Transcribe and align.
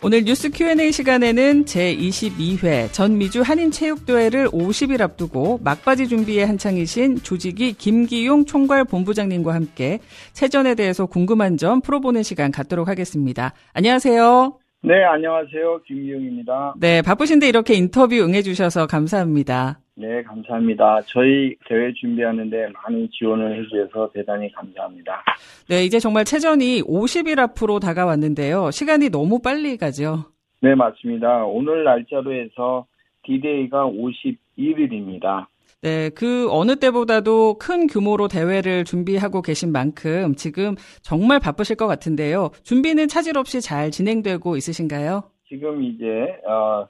오늘 0.00 0.22
뉴스 0.24 0.50
Q&A 0.50 0.92
시간에는 0.92 1.64
제22회 1.64 2.92
전미주 2.92 3.42
한인체육대회를 3.42 4.46
50일 4.46 5.00
앞두고 5.00 5.58
막바지 5.64 6.06
준비에 6.06 6.44
한창이신 6.44 7.16
조직이 7.16 7.72
김기용 7.72 8.44
총괄 8.44 8.84
본부장님과 8.84 9.52
함께 9.52 9.98
체전에 10.32 10.76
대해서 10.76 11.06
궁금한 11.06 11.56
점 11.56 11.80
풀어보는 11.80 12.22
시간 12.22 12.52
갖도록 12.52 12.86
하겠습니다. 12.86 13.54
안녕하세요. 13.72 14.58
네, 14.84 15.02
안녕하세요. 15.02 15.82
김기용입니다. 15.88 16.74
네, 16.78 17.02
바쁘신데 17.02 17.48
이렇게 17.48 17.74
인터뷰 17.74 18.14
응해주셔서 18.14 18.86
감사합니다. 18.86 19.80
네, 20.00 20.22
감사합니다. 20.22 21.00
저희 21.06 21.56
대회 21.68 21.92
준비하는데 21.92 22.68
많은 22.68 23.08
지원을 23.10 23.58
해주셔서 23.58 24.12
대단히 24.14 24.50
감사합니다. 24.52 25.24
네, 25.68 25.84
이제 25.84 25.98
정말 25.98 26.24
체전이 26.24 26.82
50일 26.82 27.40
앞으로 27.40 27.80
다가왔는데요. 27.80 28.70
시간이 28.70 29.08
너무 29.08 29.40
빨리 29.40 29.76
가죠. 29.76 30.26
네, 30.62 30.76
맞습니다. 30.76 31.44
오늘 31.46 31.82
날짜로 31.82 32.32
해서 32.32 32.86
디데이가 33.24 33.86
51일입니다. 33.86 35.46
네, 35.82 36.10
그 36.10 36.46
어느 36.52 36.76
때보다도 36.76 37.58
큰 37.58 37.88
규모로 37.88 38.28
대회를 38.28 38.84
준비하고 38.84 39.42
계신 39.42 39.72
만큼 39.72 40.36
지금 40.36 40.76
정말 41.02 41.40
바쁘실 41.40 41.74
것 41.74 41.88
같은데요. 41.88 42.50
준비는 42.62 43.08
차질 43.08 43.36
없이 43.36 43.60
잘 43.60 43.90
진행되고 43.90 44.56
있으신가요? 44.56 45.24
지금 45.48 45.82
이제 45.82 46.04
어, 46.46 46.86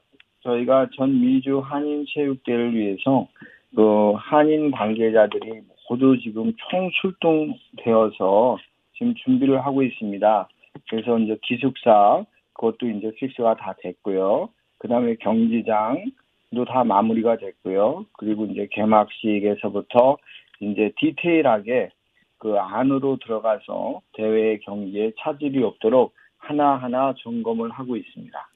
저희가 0.48 0.88
전 0.96 1.20
미주 1.20 1.58
한인 1.58 2.06
체육대를 2.08 2.74
위해서 2.74 3.28
그 3.76 4.12
한인 4.16 4.70
관계자들이 4.70 5.60
모두 5.88 6.18
지금 6.18 6.52
총 6.70 6.90
출동되어서 7.00 8.56
지금 8.96 9.14
준비를 9.14 9.64
하고 9.64 9.82
있습니다. 9.82 10.48
그래서 10.88 11.18
이제 11.18 11.36
기숙사 11.42 12.24
그것도 12.54 12.88
이제 12.88 13.12
픽스가 13.16 13.56
다 13.56 13.74
됐고요. 13.80 14.48
그 14.78 14.88
다음에 14.88 15.16
경기장도 15.16 16.64
다 16.66 16.82
마무리가 16.84 17.36
됐고요. 17.36 18.06
그리고 18.14 18.46
이제 18.46 18.68
개막식에서부터 18.70 20.16
이제 20.60 20.92
디테일하게 20.98 21.90
그 22.38 22.56
안으로 22.58 23.18
들어가서 23.18 24.00
대회 24.14 24.58
경기에 24.58 25.12
차질이 25.18 25.62
없도록 25.62 26.14
하나하나 26.38 27.14
점검을 27.18 27.70
하고 27.70 27.96
있습니다. 27.96 28.48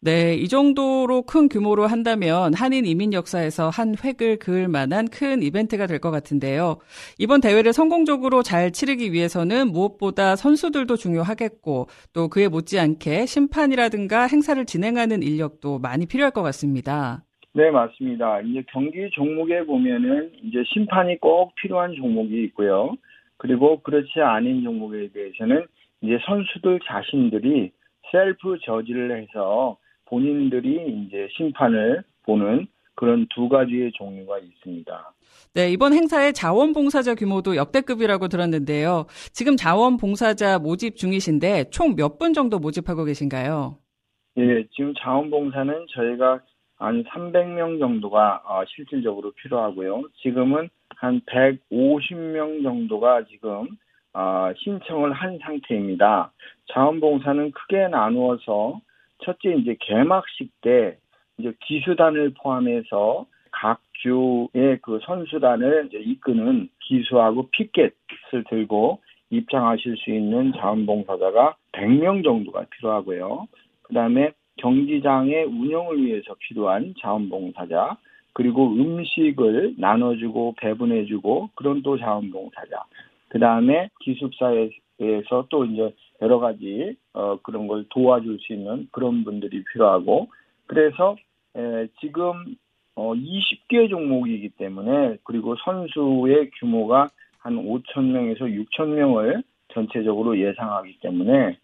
네, 0.00 0.34
이 0.34 0.46
정도로 0.46 1.22
큰 1.22 1.48
규모로 1.48 1.86
한다면 1.86 2.52
한인 2.54 2.86
이민 2.86 3.12
역사에서 3.12 3.70
한 3.70 3.94
획을 4.04 4.38
그을 4.38 4.68
만한 4.68 5.08
큰 5.08 5.42
이벤트가 5.42 5.86
될 5.86 5.96
것 5.98 6.10
같은데요. 6.10 6.76
이번 7.18 7.40
대회를 7.40 7.72
성공적으로 7.72 8.42
잘 8.42 8.70
치르기 8.70 9.12
위해서는 9.12 9.68
무엇보다 9.72 10.36
선수들도 10.36 10.96
중요하겠고 10.96 11.86
또 12.12 12.28
그에 12.28 12.48
못지않게 12.48 13.24
심판이라든가 13.26 14.26
행사를 14.26 14.62
진행하는 14.66 15.22
인력도 15.22 15.78
많이 15.78 16.06
필요할 16.06 16.30
것 16.32 16.42
같습니다. 16.42 17.24
네, 17.54 17.70
맞습니다. 17.70 18.42
이제 18.42 18.62
경기 18.70 19.08
종목에 19.10 19.64
보면은 19.64 20.30
이제 20.44 20.62
심판이 20.74 21.18
꼭 21.18 21.54
필요한 21.54 21.94
종목이 21.94 22.44
있고요. 22.44 22.94
그리고 23.38 23.80
그렇지 23.80 24.20
않은 24.20 24.62
종목에 24.62 25.08
대해서는 25.14 25.64
이제 26.02 26.18
선수들 26.26 26.80
자신들이 26.86 27.72
셀프 28.12 28.58
저지를 28.64 29.22
해서 29.22 29.78
본인들이 30.08 31.06
이제 31.06 31.28
심판을 31.36 32.02
보는 32.24 32.66
그런 32.94 33.26
두 33.34 33.48
가지의 33.48 33.92
종류가 33.92 34.38
있습니다. 34.38 35.12
네, 35.54 35.70
이번 35.70 35.92
행사의 35.92 36.32
자원봉사자 36.32 37.14
규모도 37.14 37.56
역대급이라고 37.56 38.28
들었는데요. 38.28 39.06
지금 39.32 39.56
자원봉사자 39.56 40.58
모집 40.58 40.96
중이신데 40.96 41.70
총 41.70 41.94
몇 41.96 42.18
분 42.18 42.32
정도 42.32 42.58
모집하고 42.58 43.04
계신가요? 43.04 43.78
예, 44.38 44.64
지금 44.74 44.94
자원봉사는 44.98 45.86
저희가 45.90 46.40
한 46.78 47.04
300명 47.04 47.78
정도가 47.80 48.42
어, 48.46 48.62
실질적으로 48.66 49.32
필요하고요. 49.32 50.04
지금은 50.22 50.68
한 50.96 51.20
150명 51.22 52.62
정도가 52.62 53.24
지금 53.24 53.68
어, 54.12 54.50
신청을 54.62 55.12
한 55.12 55.38
상태입니다. 55.42 56.32
자원봉사는 56.72 57.50
크게 57.52 57.88
나누어서 57.88 58.80
첫째 59.24 59.54
이제 59.54 59.76
개막식 59.80 60.60
때 60.60 60.98
이제 61.38 61.52
기수단을 61.64 62.34
포함해서 62.34 63.26
각 63.50 63.80
주의 64.02 64.78
그 64.82 65.00
선수단을 65.04 65.86
이제 65.88 65.98
이끄는 65.98 66.68
기수하고 66.80 67.48
피켓을 67.50 68.44
들고 68.48 69.00
입장하실 69.30 69.96
수 69.96 70.10
있는 70.10 70.52
자원봉사자가 70.52 71.56
100명 71.72 72.22
정도가 72.22 72.66
필요하고요. 72.70 73.48
그 73.82 73.94
다음에 73.94 74.32
경기장의 74.56 75.44
운영을 75.44 76.04
위해서 76.04 76.34
필요한 76.38 76.94
자원봉사자, 77.00 77.96
그리고 78.32 78.68
음식을 78.72 79.74
나눠주고 79.78 80.54
배분해주고 80.58 81.50
그런 81.54 81.82
또 81.82 81.98
자원봉사자. 81.98 82.84
그 83.28 83.38
다음에 83.38 83.88
기숙사에서 84.00 85.46
또 85.48 85.64
이제 85.64 85.92
여러 86.22 86.38
가지 86.38 86.96
어, 87.12 87.38
그런 87.42 87.66
걸 87.66 87.84
도와줄 87.90 88.38
수 88.40 88.52
있는 88.52 88.88
그런 88.92 89.24
분들이 89.24 89.62
필요하고 89.72 90.28
그래서 90.66 91.16
에, 91.56 91.88
지금 92.00 92.56
어, 92.94 93.12
20개 93.14 93.88
종목이기 93.90 94.50
때문에 94.50 95.18
그리고 95.24 95.54
선수의 95.64 96.50
규모가 96.58 97.08
한 97.38 97.56
5천 97.56 98.02
명에서 98.04 98.46
6천 98.46 98.88
명을 98.88 99.42
전체적으로 99.72 100.38
예상하기 100.38 101.00
때문에 101.00 101.58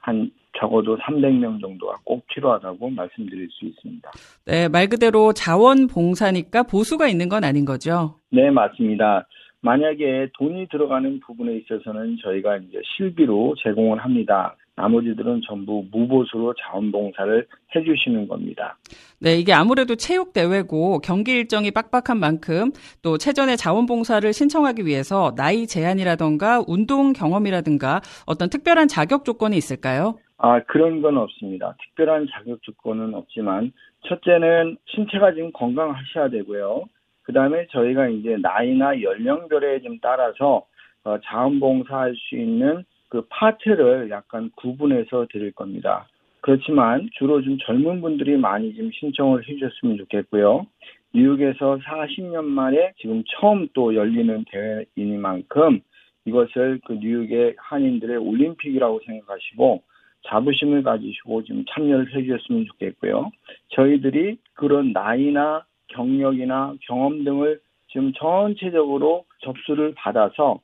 한 0.00 0.30
적어도 0.58 0.98
300명 0.98 1.60
정도가 1.60 1.96
꼭 2.04 2.26
필요하다고 2.26 2.90
말씀드릴 2.90 3.48
수 3.50 3.64
있습니다. 3.64 4.10
네, 4.44 4.68
말 4.68 4.88
그대로 4.88 5.32
자원봉사니까 5.32 6.64
보수가 6.64 7.08
있는 7.08 7.28
건 7.28 7.44
아닌 7.44 7.64
거죠? 7.64 8.16
네, 8.30 8.50
맞습니다. 8.50 9.26
만약에 9.62 10.28
돈이 10.34 10.66
들어가는 10.68 11.20
부분에 11.20 11.56
있어서는 11.56 12.16
저희가 12.22 12.56
이제 12.58 12.80
실비로 12.96 13.54
제공을 13.62 13.98
합니다. 13.98 14.56
나머지들은 14.74 15.42
전부 15.46 15.84
무보수로 15.92 16.54
자원봉사를 16.54 17.46
해주시는 17.74 18.26
겁니다. 18.26 18.76
네, 19.20 19.38
이게 19.38 19.52
아무래도 19.52 19.94
체육대회고 19.94 21.00
경기 21.00 21.32
일정이 21.32 21.70
빡빡한 21.70 22.18
만큼 22.18 22.72
또 23.02 23.18
체전에 23.18 23.54
자원봉사를 23.54 24.32
신청하기 24.32 24.84
위해서 24.86 25.34
나이 25.36 25.66
제한이라던가 25.66 26.64
운동 26.66 27.12
경험이라든가 27.12 28.00
어떤 28.26 28.50
특별한 28.50 28.88
자격 28.88 29.24
조건이 29.24 29.56
있을까요? 29.56 30.16
아, 30.38 30.60
그런 30.64 31.02
건 31.02 31.18
없습니다. 31.18 31.76
특별한 31.80 32.26
자격 32.32 32.60
조건은 32.62 33.14
없지만 33.14 33.72
첫째는 34.08 34.76
신체가 34.86 35.34
지금 35.34 35.52
건강하셔야 35.52 36.30
되고요. 36.30 36.86
그 37.22 37.32
다음에 37.32 37.66
저희가 37.68 38.08
이제 38.08 38.36
나이나 38.40 39.00
연령별에 39.00 39.80
좀 39.82 39.98
따라서 40.00 40.66
어, 41.04 41.18
자원봉사할 41.24 42.14
수 42.16 42.36
있는 42.36 42.84
그 43.08 43.26
파트를 43.28 44.10
약간 44.10 44.50
구분해서 44.56 45.26
드릴 45.30 45.52
겁니다. 45.52 46.06
그렇지만 46.40 47.08
주로 47.12 47.42
좀 47.42 47.56
젊은 47.58 48.00
분들이 48.00 48.36
많이 48.36 48.74
좀 48.74 48.90
신청을 48.92 49.46
해주셨으면 49.48 49.98
좋겠고요. 49.98 50.66
뉴욕에서 51.14 51.78
40년 51.78 52.44
만에 52.44 52.92
지금 52.98 53.22
처음 53.28 53.68
또 53.74 53.94
열리는 53.94 54.44
대회이니만큼 54.50 55.80
이것을 56.24 56.80
그 56.84 56.94
뉴욕의 56.94 57.56
한인들의 57.58 58.16
올림픽이라고 58.16 59.00
생각하시고 59.06 59.82
자부심을 60.28 60.82
가지시고 60.82 61.44
좀 61.44 61.64
참여를 61.68 62.14
해주셨으면 62.14 62.66
좋겠고요. 62.66 63.30
저희들이 63.70 64.38
그런 64.54 64.92
나이나 64.92 65.64
경력이나 65.94 66.74
경험 66.86 67.24
등을 67.24 67.60
지금 67.88 68.12
전체적으로 68.18 69.24
접수를 69.40 69.94
받아서 69.94 70.60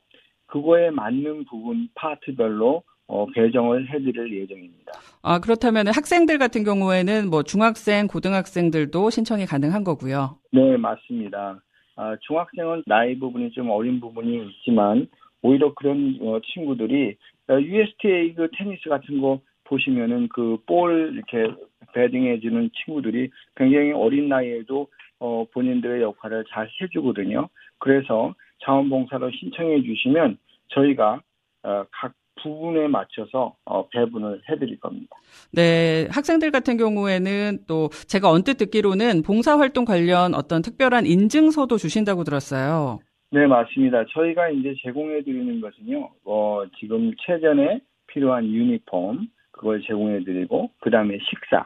그거에 0.47 0.89
맞는 0.89 1.45
부분 1.45 1.89
파트별로 1.95 2.83
어, 3.07 3.25
배정을 3.33 3.89
해드릴 3.89 4.41
예정입니다. 4.41 4.91
아 5.23 5.39
그렇다면 5.39 5.87
학생들 5.87 6.37
같은 6.37 6.63
경우에는 6.63 7.29
뭐 7.29 7.41
중학생, 7.43 8.07
고등학생들도 8.07 9.09
신청이 9.09 9.45
가능한 9.45 9.83
거고요. 9.83 10.37
네 10.51 10.77
맞습니다. 10.77 11.59
아, 11.95 12.15
중학생은 12.21 12.83
나이 12.85 13.17
부분이 13.17 13.51
좀 13.51 13.69
어린 13.71 13.99
부분이 13.99 14.47
있지만 14.49 15.07
오히려 15.41 15.73
그런 15.73 16.17
어, 16.21 16.39
친구들이 16.53 17.15
USTA 17.49 18.35
그 18.35 18.47
테니스 18.55 18.89
같은 18.89 19.19
거 19.21 19.39
보시면은 19.65 20.27
그 20.29 20.57
볼 20.65 21.13
이렇게 21.13 21.53
배딩해주는 21.93 22.69
친구들이 22.85 23.29
굉장히 23.55 23.91
어린 23.91 24.29
나이에도 24.29 24.87
어, 25.19 25.45
본인들의 25.53 26.01
역할을 26.01 26.45
잘 26.49 26.69
해주거든요. 26.81 27.49
그래서 27.77 28.33
자원봉사로 28.65 29.31
신청해 29.31 29.83
주시면 29.83 30.37
저희가 30.69 31.21
어, 31.63 31.85
각 31.91 32.13
부분에 32.41 32.87
맞춰서 32.87 33.55
어, 33.65 33.87
배분을 33.89 34.41
해드릴 34.49 34.79
겁니다. 34.79 35.15
네, 35.51 36.07
학생들 36.09 36.51
같은 36.51 36.77
경우에는 36.77 37.59
또 37.67 37.89
제가 38.07 38.29
언뜻 38.29 38.55
듣기로는 38.55 39.23
봉사활동 39.23 39.85
관련 39.85 40.33
어떤 40.33 40.61
특별한 40.61 41.05
인증서도 41.05 41.77
주신다고 41.77 42.23
들었어요. 42.23 42.99
네, 43.31 43.45
맞습니다. 43.45 44.05
저희가 44.13 44.49
이제 44.49 44.73
제공해 44.83 45.21
드리는 45.23 45.61
것은요, 45.61 46.09
어, 46.25 46.63
지금 46.79 47.11
체전에 47.25 47.81
필요한 48.07 48.45
유니폼, 48.45 49.27
그걸 49.51 49.81
제공해드리고 49.81 50.71
그 50.79 50.89
다음에 50.89 51.17
식사, 51.29 51.65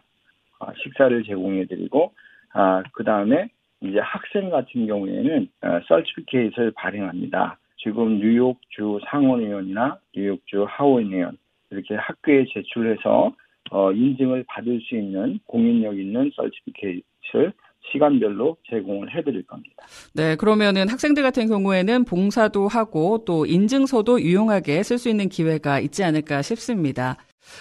아, 0.59 0.73
식사를 0.83 1.23
제공해드리고 1.23 2.13
아, 2.53 2.83
그 2.93 3.03
다음에 3.03 3.49
이제 3.81 3.99
학생 3.99 4.49
같은 4.49 4.87
경우에는 4.87 5.47
어, 5.61 5.79
서티피케이트를 5.87 6.71
발행합니다. 6.71 7.57
지금 7.77 8.19
뉴욕주 8.19 8.99
상원의원이나 9.09 9.97
뉴욕주 10.15 10.65
하원의원 10.69 11.37
이렇게 11.69 11.95
학교에 11.95 12.45
제출해서 12.53 13.33
어, 13.71 13.91
인증을 13.91 14.45
받을 14.47 14.79
수 14.81 14.95
있는 14.95 15.39
공인력 15.45 15.97
있는 15.97 16.31
서티피케이트를 16.35 17.51
시간별로 17.91 18.55
제공을 18.69 19.13
해드릴 19.13 19.45
겁니다. 19.45 19.85
네, 20.15 20.37
그러면은 20.37 20.87
학생들 20.87 21.21
같은 21.21 21.47
경우에는 21.47 22.05
봉사도 22.05 22.69
하고 22.69 23.23
또 23.25 23.45
인증서도 23.45 24.21
유용하게 24.21 24.83
쓸 24.83 24.97
수 24.97 25.09
있는 25.09 25.27
기회가 25.27 25.79
있지 25.79 26.03
않을까 26.03 26.41
싶습니다. 26.41 27.17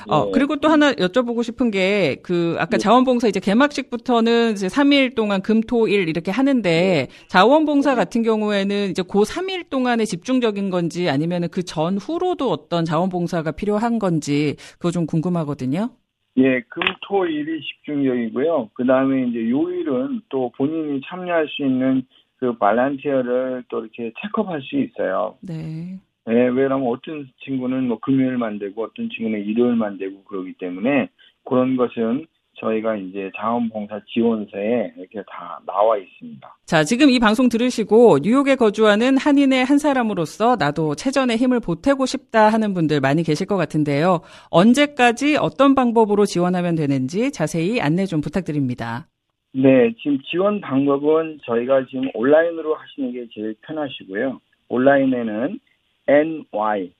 어, 0.08 0.26
네. 0.26 0.30
그리고 0.32 0.56
또 0.56 0.68
하나 0.68 0.92
여쭤보고 0.92 1.42
싶은 1.42 1.70
게, 1.70 2.16
그, 2.22 2.56
아까 2.58 2.76
네. 2.76 2.78
자원봉사 2.78 3.28
이제 3.28 3.40
개막식부터는 3.40 4.52
이제 4.52 4.66
3일 4.66 5.14
동안 5.14 5.42
금, 5.42 5.60
토, 5.60 5.88
일 5.88 6.08
이렇게 6.08 6.30
하는데, 6.30 6.70
네. 6.70 7.08
자원봉사 7.28 7.94
같은 7.94 8.22
경우에는 8.22 8.90
이제 8.90 9.02
그 9.02 9.20
3일 9.22 9.70
동안에 9.70 10.04
집중적인 10.04 10.70
건지 10.70 11.08
아니면 11.08 11.48
그 11.50 11.62
전후로도 11.62 12.50
어떤 12.50 12.84
자원봉사가 12.84 13.52
필요한 13.52 13.98
건지, 13.98 14.56
그거 14.74 14.90
좀 14.90 15.06
궁금하거든요. 15.06 15.90
예, 16.38 16.60
금, 16.68 16.82
토, 17.06 17.26
일이 17.26 17.60
집중적이고요. 17.60 18.70
그 18.74 18.86
다음에 18.86 19.28
이제 19.28 19.50
요일은 19.50 20.22
또 20.30 20.50
본인이 20.56 21.00
참여할 21.06 21.46
수 21.48 21.62
있는 21.62 22.06
그 22.38 22.56
발란티어를 22.56 23.64
또 23.68 23.80
이렇게 23.80 24.12
체크업할 24.20 24.62
수 24.62 24.76
있어요. 24.76 25.36
네. 25.42 26.00
예, 26.28 26.34
왜냐하면 26.34 26.86
어떤 26.88 27.28
친구는 27.44 27.88
뭐 27.88 27.98
금요일만 27.98 28.58
되고 28.58 28.84
어떤 28.84 29.08
친구는 29.10 29.44
일요일만 29.44 29.98
되고 29.98 30.22
그러기 30.24 30.54
때문에 30.54 31.08
그런 31.44 31.76
것은 31.76 32.26
저희가 32.54 32.96
이제 32.96 33.30
자원봉사 33.36 34.00
지원서에 34.06 34.92
이렇게 34.96 35.22
다 35.28 35.60
나와 35.66 35.96
있습니다. 35.96 36.56
자, 36.64 36.84
지금 36.84 37.10
이 37.10 37.18
방송 37.18 37.48
들으시고 37.48 38.18
뉴욕에 38.22 38.54
거주하는 38.56 39.16
한인의 39.16 39.64
한 39.64 39.78
사람으로서 39.78 40.56
나도 40.56 40.94
체전에 40.94 41.36
힘을 41.36 41.60
보태고 41.60 42.06
싶다 42.06 42.50
하는 42.50 42.74
분들 42.74 43.00
많이 43.00 43.22
계실 43.22 43.46
것 43.46 43.56
같은데요. 43.56 44.20
언제까지 44.50 45.38
어떤 45.40 45.74
방법으로 45.74 46.24
지원하면 46.24 46.76
되는지 46.76 47.32
자세히 47.32 47.80
안내 47.80 48.04
좀 48.04 48.20
부탁드립니다. 48.20 49.08
네, 49.54 49.92
지금 50.00 50.18
지원 50.30 50.60
방법은 50.60 51.40
저희가 51.44 51.86
지금 51.86 52.08
온라인으로 52.14 52.74
하시는 52.74 53.12
게 53.12 53.26
제일 53.34 53.54
편하시고요. 53.62 54.40
온라인에는 54.68 55.58
ny23 56.06 56.92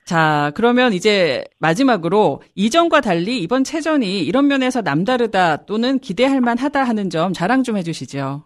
자, 0.04 0.50
그러면 0.56 0.92
이제 0.92 1.44
마지막으로 1.60 2.42
이전과 2.56 3.02
달리 3.02 3.38
이번 3.38 3.62
체전이 3.62 4.24
이런 4.24 4.48
면에서 4.48 4.80
남다르다 4.80 5.64
또는 5.66 6.00
기대할 6.00 6.40
만하다 6.40 6.82
하는 6.82 7.08
점 7.08 7.32
자랑 7.32 7.62
좀 7.62 7.76
해주시죠. 7.76 8.42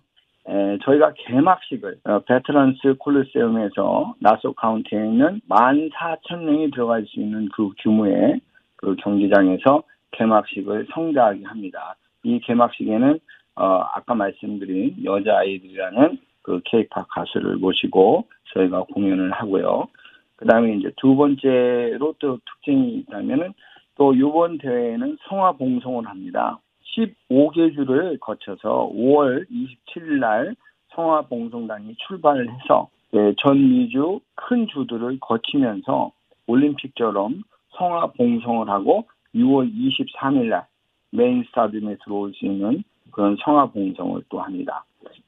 에, 0.47 0.79
저희가 0.85 1.15
개막식을 1.17 1.97
어, 2.05 2.19
베트런스 2.29 2.97
콜리세움에서 2.99 4.17
나소 4.21 4.53
카운티에 4.53 4.99
있는 4.99 5.41
14,000명이 5.49 6.75
들어갈 6.75 7.07
수 7.07 7.19
있는 7.19 7.49
그 7.57 7.71
규모의 7.83 8.39
그 8.77 8.95
경기장에서 8.97 9.83
개막식을 10.11 10.89
성대하게 10.93 11.45
합니다. 11.45 11.97
이 12.23 12.39
개막식에는 12.41 13.19
어, 13.57 13.65
아까 13.95 14.15
말씀드린 14.15 14.97
여자아이들이라는 15.03 16.19
그 16.45 16.61
케이팝 16.65 17.09
가수를 17.09 17.57
모시고 17.57 18.29
저희가 18.53 18.85
공연을 18.85 19.33
하고요. 19.33 19.89
그 20.37 20.47
다음에 20.47 20.77
이제 20.77 20.93
두 20.97 21.17
번째로 21.17 22.15
또 22.19 22.39
특징이 22.39 22.99
있다면은 22.99 23.55
또 23.97 24.15
이번 24.15 24.59
대회에는 24.59 25.19
성화 25.29 25.53
봉송을 25.53 26.07
합니다. 26.07 26.59
15개 26.97 27.75
주를 27.75 28.19
거쳐서 28.21 28.91
5월 28.95 29.47
27일 29.51 30.19
날 30.21 30.55
성화 30.95 31.23
봉송단이 31.23 31.97
출발을 32.07 32.53
해서 32.53 32.89
네, 33.13 33.33
전미주 33.39 34.21
큰 34.35 34.67
주들을 34.69 35.19
거치면서 35.21 36.13
올림픽처럼 36.47 37.43
성화 37.71 38.09
봉송을 38.19 38.69
하고 38.69 39.07
6월 39.35 39.73
23일 39.73 40.49
날 40.51 40.67
메인 41.11 41.43
스타디움에 41.45 41.97
들어올 42.05 42.33
수 42.35 42.45
있는 42.45 42.85
그런 43.13 43.37
성화 43.45 43.67
봉송을 43.67 44.25
또 44.29 44.41
합니다. 44.41 44.85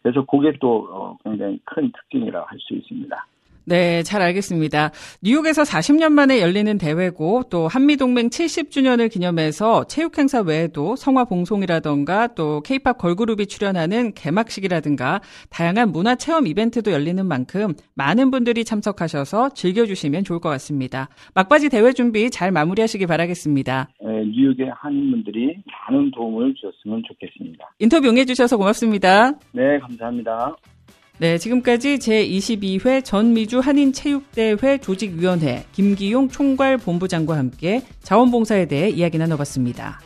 그래서 0.06 0.24
그게 0.24 0.56
또 0.60 0.86
어, 0.88 1.18
굉장히 1.24 1.58
큰 1.64 1.90
특징이라고 1.90 2.46
할수 2.46 2.74
있습니다. 2.74 3.26
네, 3.68 4.04
잘 4.04 4.22
알겠습니다. 4.22 4.92
뉴욕에서 5.22 5.62
40년 5.62 6.12
만에 6.12 6.40
열리는 6.40 6.78
대회고 6.78 7.44
또 7.50 7.66
한미동맹 7.66 8.28
70주년을 8.28 9.10
기념해서 9.10 9.84
체육행사 9.88 10.42
외에도 10.42 10.94
성화봉송이라던가 10.94 12.28
또 12.34 12.60
케이팝 12.60 12.96
걸그룹이 12.98 13.46
출연하는 13.46 14.14
개막식이라든가 14.14 15.20
다양한 15.50 15.90
문화체험 15.90 16.46
이벤트도 16.46 16.92
열리는 16.92 17.26
만큼 17.26 17.74
많은 17.94 18.30
분들이 18.30 18.64
참석하셔서 18.64 19.50
즐겨주시면 19.50 20.22
좋을 20.22 20.38
것 20.38 20.48
같습니다. 20.50 21.08
막바지 21.34 21.68
대회 21.68 21.92
준비 21.92 22.30
잘 22.30 22.52
마무리하시기 22.52 23.04
바라겠습니다. 23.06 23.88
네, 24.00 24.24
뉴욕의 24.26 24.70
한인분들이 24.76 25.56
많은 25.88 26.12
도움을 26.12 26.54
주셨으면 26.54 27.02
좋겠습니다. 27.08 27.72
인터뷰 27.80 28.08
응해주셔서 28.08 28.58
고맙습니다. 28.58 29.32
네, 29.52 29.80
감사합니다. 29.80 30.54
네, 31.18 31.38
지금까지 31.38 31.96
제22회 31.96 33.02
전미주 33.02 33.60
한인체육대회 33.60 34.78
조직위원회 34.82 35.64
김기용 35.72 36.28
총괄본부장과 36.28 37.38
함께 37.38 37.82
자원봉사에 38.02 38.66
대해 38.66 38.90
이야기 38.90 39.16
나눠봤습니다. 39.16 39.98